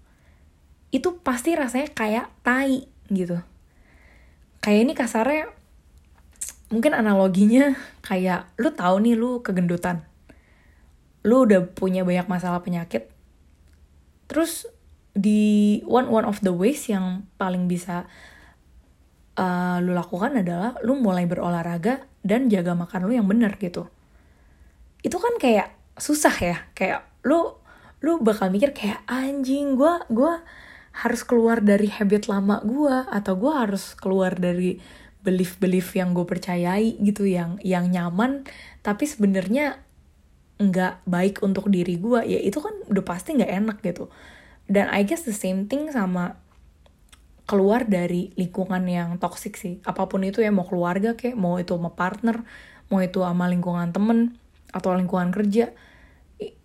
[0.92, 3.40] itu pasti rasanya kayak tai gitu.
[4.60, 5.44] Kayak ini kasarnya
[6.68, 7.74] mungkin analoginya
[8.08, 10.04] kayak lu tahu nih lu kegendutan.
[11.24, 13.08] Lu udah punya banyak masalah penyakit.
[14.28, 14.68] Terus
[15.12, 18.08] di one one of the ways yang paling bisa
[19.36, 23.88] uh, lu lakukan adalah lu mulai berolahraga dan jaga makan lu yang bener gitu.
[25.04, 27.56] Itu kan kayak susah ya, kayak lu
[28.02, 30.32] lu bakal mikir kayak anjing gue gue
[30.92, 34.82] harus keluar dari habit lama gue atau gue harus keluar dari
[35.22, 38.42] belief belief yang gue percayai gitu yang yang nyaman
[38.82, 39.78] tapi sebenarnya
[40.58, 44.10] nggak baik untuk diri gue ya itu kan udah pasti nggak enak gitu
[44.72, 46.40] dan I guess the same thing sama
[47.44, 49.84] keluar dari lingkungan yang toxic sih.
[49.84, 52.48] Apa pun itu ya mau keluarga kayak mau itu sama partner
[52.88, 54.36] mau itu sama lingkungan temen
[54.68, 55.72] atau lingkungan kerja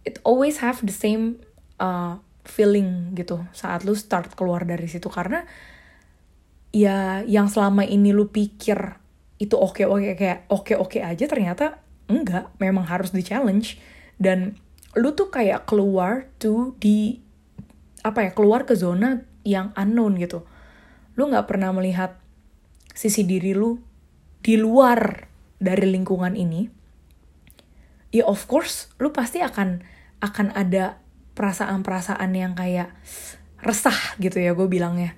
[0.08, 1.43] it always have the same
[1.80, 5.12] uh, feeling gitu saat lu start keluar dari situ.
[5.12, 5.43] Karena
[6.72, 9.00] ya yang selama ini lu pikir
[9.38, 12.56] itu oke oke kayak oke oke aja ternyata enggak.
[12.58, 13.76] Memang harus di challenge
[14.17, 14.56] dan
[14.96, 17.27] lu tuh kayak keluar tuh di
[18.08, 20.48] apa ya keluar ke zona yang unknown gitu
[21.20, 22.15] lu nggak pernah melihat
[22.96, 23.78] sisi diri lu
[24.39, 25.28] di luar
[25.60, 26.70] dari lingkungan ini
[28.15, 29.84] ya of course lu pasti akan
[30.24, 31.04] akan ada
[31.38, 32.89] perasaan-perasaan yang kayak
[33.62, 35.13] resah gitu ya gue bilangnya.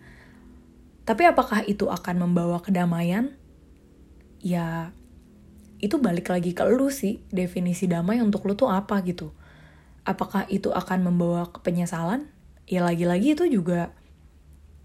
[1.08, 3.34] Tapi apakah itu akan membawa kedamaian?
[4.44, 4.92] Ya
[5.80, 9.32] itu balik lagi ke lu sih definisi damai untuk lu tuh apa gitu.
[10.04, 12.28] Apakah itu akan membawa ke penyesalan?
[12.70, 13.90] Ya lagi-lagi itu juga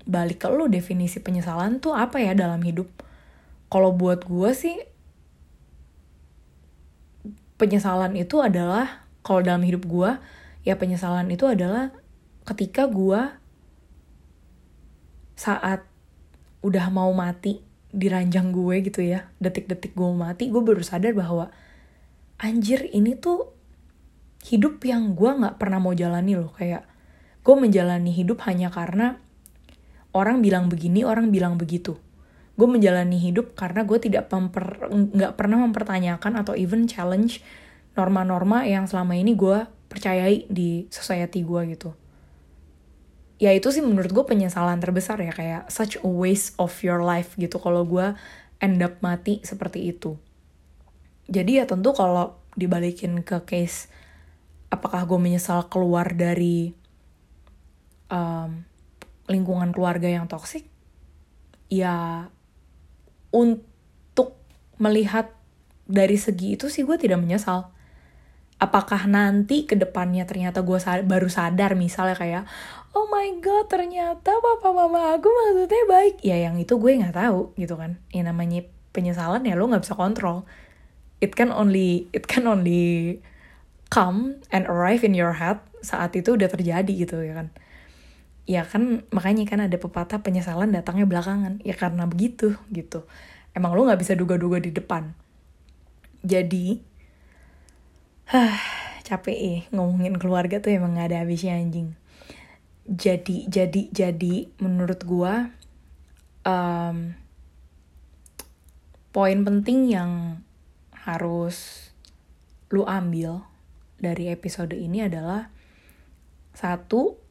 [0.08, 2.88] balik ke lu definisi penyesalan tuh apa ya dalam hidup.
[3.68, 4.76] Kalau buat gue sih
[7.60, 10.10] penyesalan itu adalah kalau dalam hidup gue
[10.64, 11.92] ya penyesalan itu adalah
[12.44, 13.20] ketika gue
[15.36, 15.84] saat
[16.64, 17.60] udah mau mati
[17.94, 21.52] di ranjang gue gitu ya detik-detik gue mati gue baru sadar bahwa
[22.40, 23.54] anjir ini tuh
[24.44, 26.84] hidup yang gue nggak pernah mau jalani loh kayak
[27.44, 29.20] gue menjalani hidup hanya karena
[30.16, 32.00] orang bilang begini orang bilang begitu.
[32.56, 37.44] Gue menjalani hidup karena gue tidak nggak pernah mempertanyakan atau even challenge
[37.94, 41.90] norma-norma yang selama ini gue percayai di society gue gitu.
[43.42, 47.34] Ya itu sih menurut gue penyesalan terbesar ya kayak such a waste of your life
[47.36, 48.14] gitu kalau gue
[48.62, 50.16] end up mati seperti itu.
[51.26, 53.90] Jadi ya tentu kalau dibalikin ke case
[54.70, 56.83] apakah gue menyesal keluar dari
[58.08, 58.64] um,
[59.28, 60.68] lingkungan keluarga yang toksik
[61.72, 62.28] ya
[63.32, 64.36] untuk
[64.76, 65.32] melihat
[65.84, 67.72] dari segi itu sih gue tidak menyesal.
[68.62, 72.44] Apakah nanti ke depannya ternyata gue sad baru sadar misalnya kayak
[72.94, 76.16] oh my god ternyata papa mama aku maksudnya baik.
[76.22, 77.98] Ya yang itu gue nggak tahu gitu kan.
[78.14, 78.64] Ya namanya
[78.94, 80.46] penyesalan ya lo nggak bisa kontrol.
[81.18, 83.18] It can only it can only
[83.90, 87.52] come and arrive in your head saat itu udah terjadi gitu ya kan
[88.44, 91.60] ya kan makanya kan ada pepatah penyesalan datangnya belakangan.
[91.64, 93.08] Ya karena begitu gitu.
[93.56, 95.16] Emang lo nggak bisa duga-duga di depan.
[96.24, 96.80] Jadi
[98.28, 98.56] hah
[99.08, 101.92] capek eh ngomongin keluarga tuh emang gak ada habisnya anjing.
[102.88, 105.52] Jadi jadi jadi menurut gua
[106.44, 107.12] um,
[109.12, 110.40] poin penting yang
[111.04, 111.88] harus
[112.72, 113.44] lu ambil
[114.00, 115.52] dari episode ini adalah
[116.56, 117.23] satu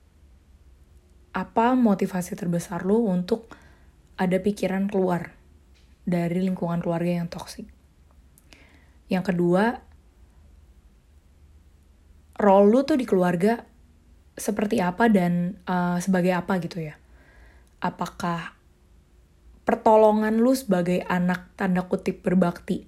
[1.33, 3.49] apa motivasi terbesar lu untuk
[4.21, 5.33] ada pikiran keluar
[6.05, 7.65] dari lingkungan keluarga yang toksik.
[9.09, 9.81] Yang kedua,
[12.37, 13.65] role lu tuh di keluarga
[14.33, 16.95] seperti apa dan uh, sebagai apa gitu ya.
[17.81, 18.55] Apakah
[19.63, 22.85] pertolongan lu sebagai anak tanda kutip berbakti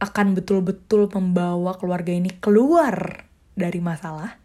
[0.00, 4.40] akan betul-betul membawa keluarga ini keluar dari masalah?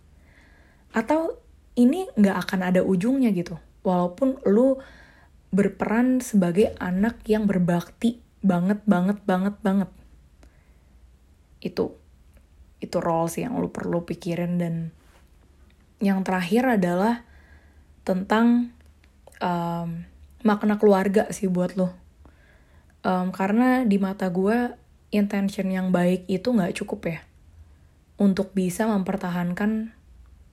[0.91, 1.44] Atau
[1.75, 3.59] ini nggak akan ada ujungnya gitu?
[3.85, 4.79] Walaupun lu
[5.55, 9.89] berperan sebagai anak yang berbakti banget banget banget banget
[11.63, 11.97] itu
[12.83, 14.93] itu role sih yang lu perlu pikirin dan
[16.03, 17.25] yang terakhir adalah
[18.05, 18.69] tentang
[19.41, 20.05] um,
[20.45, 21.89] makna keluarga sih buat lo
[23.01, 24.75] um, karena di mata gue
[25.09, 27.19] intention yang baik itu nggak cukup ya
[28.21, 29.94] untuk bisa mempertahankan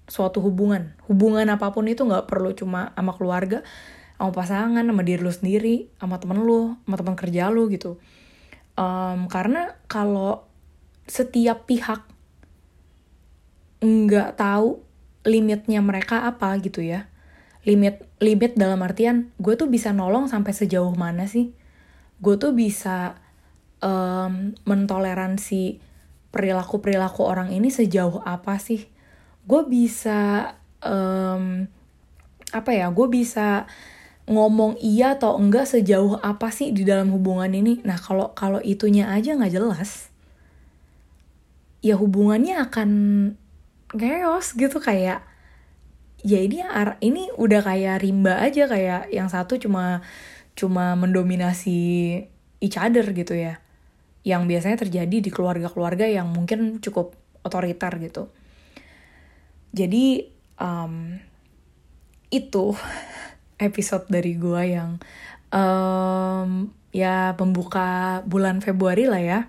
[0.07, 0.95] suatu hubungan.
[1.07, 3.61] Hubungan apa pun itu nggak perlu cuma sama keluarga
[4.19, 7.99] sama pasangan sama diri lu sendiri sama temen lu sama teman kerja lu gitu.
[8.79, 10.47] Um, karena kalau
[11.11, 12.07] setiap pihak
[13.83, 14.79] nggak tahu
[15.27, 17.11] limitnya mereka apa gitu ya
[17.63, 21.55] limit limit dalam artian gue tuh bisa nolong sampai sejauh mana sih?
[22.23, 23.19] Gue tuh bisa
[23.83, 25.83] um, mentoleransi
[26.35, 28.92] perilaku perilaku orang ini sejauh apa sih
[29.43, 31.67] gue bisa um,
[32.53, 33.67] apa ya gue bisa
[34.31, 37.83] ngomong iya atau enggak sejauh apa sih di dalam hubungan ini.
[37.83, 40.13] Nah kalau kalau itunya aja nggak jelas
[41.83, 42.91] ya hubungannya akan
[43.91, 45.27] chaos gitu kayak
[46.23, 46.63] ya ini
[47.03, 50.07] ini udah kayak rimba aja kayak yang satu cuma
[50.55, 51.81] cuma mendominasi
[52.63, 53.59] each other gitu ya.
[54.23, 58.31] Yang biasanya terjadi di keluarga-keluarga yang mungkin cukup otoriter gitu
[59.73, 60.29] jadi
[60.61, 61.17] um,
[62.29, 62.77] itu
[63.67, 65.01] episode dari gue yang
[65.53, 69.41] um, ya pembuka bulan Februari lah ya.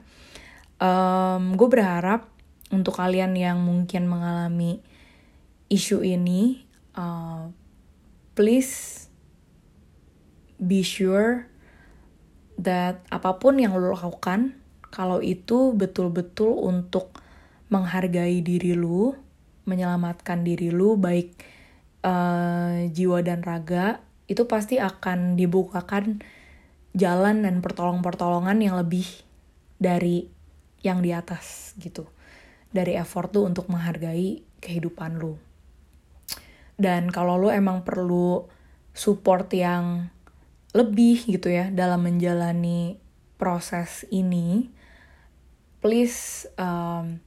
[0.84, 2.28] Um, gue berharap
[2.74, 4.84] untuk kalian yang mungkin mengalami
[5.72, 6.66] isu ini,
[6.98, 7.52] uh,
[8.36, 9.08] please
[10.60, 11.48] be sure
[12.60, 14.58] that apa pun yang lo lakukan,
[14.94, 17.16] kalau itu betul-betul untuk
[17.70, 19.18] menghargai diri lu,
[19.64, 21.36] menyelamatkan diri lu, baik
[22.04, 26.24] uh, jiwa dan raga itu pasti akan dibukakan
[26.96, 29.06] jalan dan pertolong-pertolongan yang lebih
[29.82, 30.30] dari
[30.84, 32.08] yang di atas gitu.
[32.74, 35.38] Dari effort tuh untuk menghargai kehidupan lu.
[36.74, 38.50] Dan kalau lu emang perlu
[38.94, 40.10] support yang
[40.74, 42.98] lebih gitu ya dalam menjalani
[43.38, 44.74] proses ini
[45.84, 47.22] please um,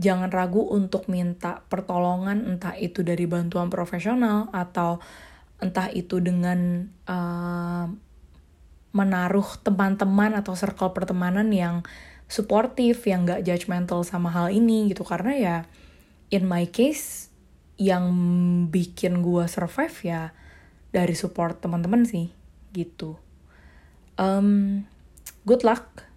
[0.00, 4.96] jangan ragu untuk minta pertolongan entah itu dari bantuan profesional atau
[5.60, 7.84] entah itu dengan uh,
[8.96, 11.84] menaruh teman-teman atau circle pertemanan yang
[12.26, 15.04] suportif yang gak judgmental sama hal ini gitu.
[15.04, 15.56] Karena ya
[16.32, 17.28] in my case
[17.76, 18.08] yang
[18.72, 20.22] bikin gue survive ya
[20.90, 22.32] dari support teman-teman sih
[22.72, 23.20] gitu.
[24.16, 24.88] Um,
[25.44, 26.09] good luck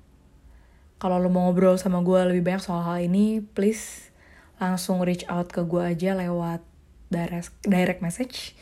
[1.04, 4.08] kalau lo mau ngobrol sama gue lebih banyak soal hal ini please
[4.56, 6.64] langsung reach out ke gue aja lewat
[7.12, 8.56] direct, direct message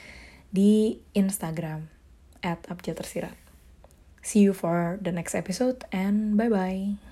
[0.50, 1.94] di Instagram
[2.42, 2.66] at.
[4.26, 7.11] See you for the next episode and bye-bye.